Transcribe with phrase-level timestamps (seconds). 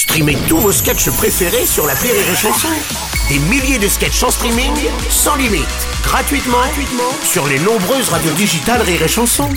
[0.00, 2.68] Streamez tous vos sketchs préférés sur la Rire et Chanson.
[3.28, 4.72] Des milliers de sketchs en streaming,
[5.10, 5.66] sans limite,
[6.02, 9.50] gratuitement, gratuitement sur les nombreuses radios digitales Rire et Chanson.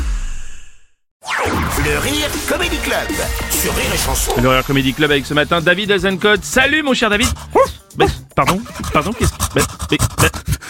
[1.85, 3.07] Le Rire Comedy Club
[3.51, 4.33] sur Rire et Chanson.
[4.41, 6.43] Le Rire Comedy Club avec ce matin David Azencott.
[6.43, 7.29] Salut mon cher David.
[8.35, 8.61] Pardon,
[8.91, 9.61] pardon, qu'est-ce mais,
[9.91, 9.97] mais,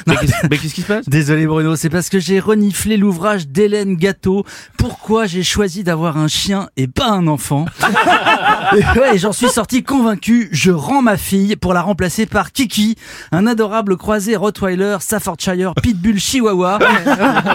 [0.08, 0.16] mais,
[0.50, 4.46] mais qu'est-ce qui se passe Désolé Bruno, c'est parce que j'ai reniflé l'ouvrage d'Hélène Gâteau.
[4.78, 7.66] Pourquoi j'ai choisi d'avoir un chien et pas un enfant
[8.76, 10.50] Et ouais, j'en suis sorti convaincu.
[10.52, 12.96] Je rends ma fille pour la remplacer par Kiki,
[13.32, 16.80] un adorable croisé Rottweiler, Staffordshire, Pitbull, Chihuahua.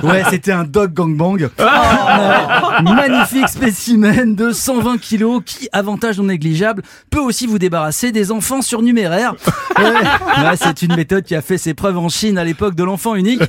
[0.03, 1.49] Ouais, c'était un dog gangbang.
[1.59, 8.31] Ouais, magnifique spécimen de 120 kilos qui, avantage non négligeable, peut aussi vous débarrasser des
[8.31, 9.35] enfants surnuméraires.
[9.79, 9.98] Ouais,
[10.39, 13.15] ouais, c'est une méthode qui a fait ses preuves en Chine à l'époque de l'enfant
[13.15, 13.43] unique.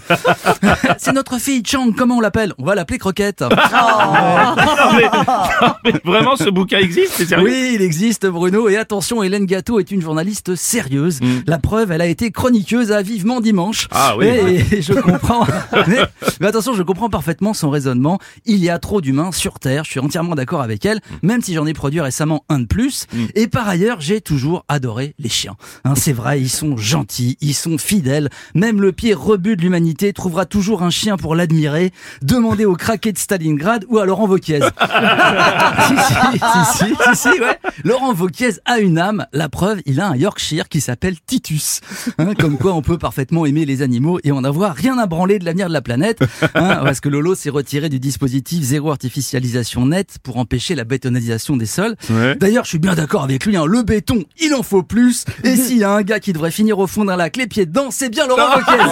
[0.98, 2.53] C'est notre fille Chang, comment on l'appelle?
[2.58, 3.41] On va l'appeler Croquette.
[3.41, 3.48] mais,
[5.03, 7.49] non, mais vraiment ce bouquin existe, c'est sérieux?
[7.49, 11.20] Oui, il existe Bruno et attention, Hélène Gâteau est une journaliste sérieuse.
[11.48, 13.88] La preuve, elle a été chroniqueuse à Vivement Dimanche.
[13.92, 14.27] Ah oui.
[14.27, 15.45] Et, et je comprends.
[15.88, 16.00] mais,
[16.39, 18.20] mais attention, je comprends parfaitement son raisonnement.
[18.45, 19.83] Il y a trop d'humains sur Terre.
[19.83, 23.08] Je suis entièrement d'accord avec elle, même si j'en ai produit récemment un de plus.
[23.36, 25.55] Et par ailleurs, j'ai toujours adoré les chiens.
[25.83, 28.30] Hein, c'est vrai, ils sont gentils, ils sont fidèles.
[28.55, 31.92] Même le pire rebut de l'humanité trouvera toujours un chien pour l'admirer.
[32.22, 34.59] Demandez au craquet de Stalingrad ou à Laurent Wauquiez.
[34.90, 37.59] Si, si, si, si, si, si, ouais.
[37.84, 39.26] Laurent Wauquiez a une âme.
[39.34, 41.82] La preuve, il a un Yorkshire qui s'appelle Titus.
[42.18, 45.40] Hein, comme quoi, on peut parfaitement aimer les animaux et en avoir rien à branler
[45.40, 46.20] de l'avenir de la planète.
[46.56, 51.58] Hein, parce que Lolo s'est retiré du dispositif zéro artificialisation nette pour empêcher la bétonisation
[51.58, 51.95] des sols.
[52.10, 52.36] Ouais.
[52.36, 53.56] D'ailleurs, je suis bien d'accord avec lui.
[53.56, 55.26] Hein, le béton, il en faut plus.
[55.44, 57.66] Et s'il y a un gars qui devrait finir au fond d'un lac les pieds
[57.66, 58.84] dedans, c'est bien Laurent Wauquiez.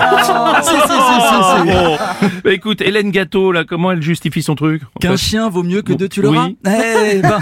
[0.64, 1.72] Si, si, si, si, si.
[1.72, 1.98] Bon.
[2.44, 5.94] Bah, écoute, Hélène Gâteau, là, comment elle justifie son truc Qu'un chien vaut mieux que
[5.94, 6.58] deux tu l'auras Oui.
[6.66, 7.40] Eh ben,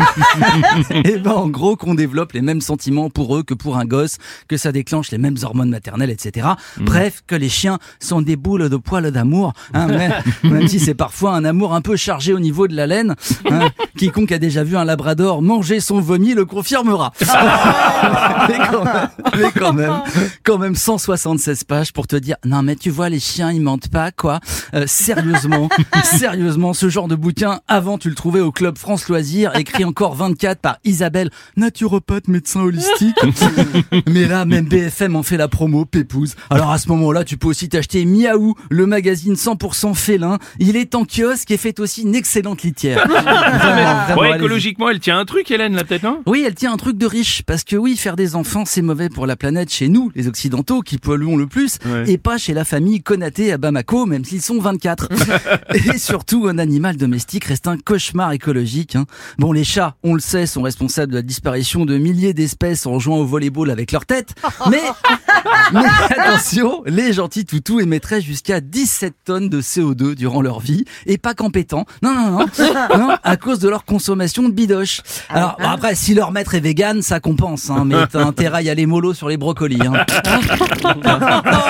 [1.05, 4.17] eh ben, en gros, qu'on développe les mêmes sentiments pour eux que pour un gosse,
[4.47, 6.47] que ça déclenche les mêmes hormones maternelles, etc.
[6.77, 6.86] Mm.
[6.86, 10.93] Bref, que les chiens sont des boules de poils d'amour, hein, même, même si c'est
[10.95, 13.15] parfois un amour un peu chargé au niveau de la laine.
[13.49, 13.70] hein.
[13.98, 17.14] Quiconque a déjà vu un labrador manger son vomi le confirmera.
[17.21, 20.02] mais, quand même, mais quand même,
[20.43, 23.89] quand même 176 pages pour te dire, non mais tu vois, les chiens, ils mentent
[23.89, 24.39] pas, quoi.
[24.73, 25.70] Euh, sérieusement,
[26.04, 30.59] sérieusement, ce genre de bouquin, avant tu le au Club France Loisirs, écrit encore 24
[30.59, 33.15] par Isabelle, naturopathe, médecin holistique.
[34.09, 36.35] mais là, même BFM en fait la promo, Pépouze.
[36.49, 40.39] Alors à ce moment-là, tu peux aussi t'acheter Miaou, le magazine 100% félin.
[40.59, 43.05] Il est en kiosque et fait aussi une excellente litière.
[43.08, 43.23] Vraiment,
[43.65, 44.37] vraiment, Ouais, allez-y.
[44.45, 46.21] écologiquement, elle tient un truc, Hélène, là, peut-être, non?
[46.25, 49.09] Oui, elle tient un truc de riche, parce que oui, faire des enfants, c'est mauvais
[49.09, 52.09] pour la planète chez nous, les Occidentaux, qui polluons le plus, Ouais.
[52.09, 55.09] et pas chez la famille Konaté à Bamako, même s'ils sont 24.
[55.73, 58.95] et surtout, un animal domestique reste un cauchemar écologique.
[58.95, 59.05] hein.
[59.37, 62.99] Bon, les chats, on le sait, sont responsables de la disparition de milliers d'espèces en
[62.99, 64.36] jouant au volleyball avec leur tête,
[64.70, 64.81] mais,
[65.73, 65.86] mais
[66.17, 71.33] attention, les gentils toutous émettraient jusqu'à 17 tonnes de CO2 durant leur vie, et pas
[71.33, 71.86] qu'en pétant.
[72.02, 75.02] Non, non, non, non, à cause de leur consommation de bidoche.
[75.30, 78.61] Alors, bon, après, si leur maître est vegan, ça compense, hein, mais t'as intérêt à
[78.61, 79.80] y aller mollo sur les brocolis.
[79.86, 80.05] Hein.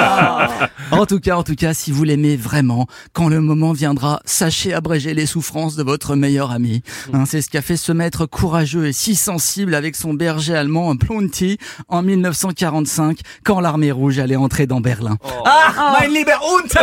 [0.91, 4.73] En tout cas, en tout cas, si vous l'aimez vraiment, quand le moment viendra, sachez
[4.73, 6.81] abréger les souffrances de votre meilleur ami.
[7.13, 10.91] Hein, c'est ce qu'a fait ce maître courageux et si sensible avec son berger allemand,
[10.91, 11.57] un Plonty,
[11.87, 15.17] en 1945, quand l'armée rouge allait entrer dans Berlin.
[15.45, 16.69] Ah, mein lieber Hund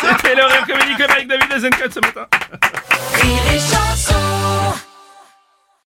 [0.00, 0.42] C'était le
[1.04, 2.26] avec David Azencott ce matin.